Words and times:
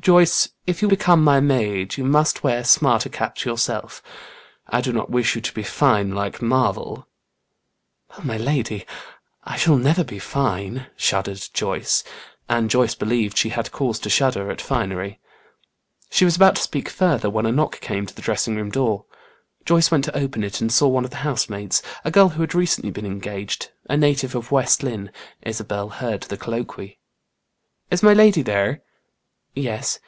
"Joyce, 0.00 0.50
if 0.66 0.82
you 0.82 0.88
become 0.88 1.24
my 1.24 1.40
maid, 1.40 1.96
you 1.96 2.04
must 2.04 2.44
wear 2.44 2.62
smarter 2.62 3.08
caps 3.08 3.46
yourself. 3.46 4.02
I 4.66 4.82
do 4.82 4.92
not 4.92 5.08
wish 5.08 5.34
you 5.34 5.40
to 5.40 5.54
be 5.54 5.62
fine 5.62 6.10
like 6.14 6.42
Marvel." 6.42 7.08
"Oh, 8.10 8.20
my 8.22 8.36
lady! 8.36 8.84
I 9.44 9.56
shall 9.56 9.78
never 9.78 10.04
be 10.04 10.18
fine," 10.18 10.88
shuddered 10.94 11.42
Joyce. 11.54 12.04
And 12.50 12.68
Joyce 12.68 12.94
believed 12.94 13.38
she 13.38 13.48
had 13.48 13.72
cause 13.72 13.98
to 14.00 14.10
shudder 14.10 14.50
at 14.50 14.60
finery. 14.60 15.20
She 16.10 16.26
was 16.26 16.36
about 16.36 16.56
to 16.56 16.62
speak 16.62 16.90
further, 16.90 17.30
when 17.30 17.46
a 17.46 17.50
knock 17.52 17.80
came 17.80 18.04
to 18.04 18.14
the 18.14 18.20
dressing 18.20 18.56
room 18.56 18.68
door. 18.70 19.06
Joyce 19.64 19.90
went 19.90 20.04
to 20.04 20.14
open 20.18 20.44
it, 20.44 20.60
and 20.60 20.70
saw 20.70 20.86
one 20.88 21.06
of 21.06 21.12
the 21.12 21.16
housemaids, 21.24 21.82
a 22.04 22.10
girl 22.10 22.28
who 22.28 22.42
had 22.42 22.54
recently 22.54 22.90
been 22.90 23.06
engaged, 23.06 23.70
a 23.88 23.96
native 23.96 24.34
of 24.34 24.50
West 24.50 24.82
Lynne. 24.82 25.10
Isabel 25.40 25.88
heard 25.88 26.24
the 26.24 26.36
colloquy, 26.36 26.98
"Is 27.90 28.02
my 28.02 28.12
lady 28.12 28.42
there?" 28.42 28.82
"Yes." 29.56 30.00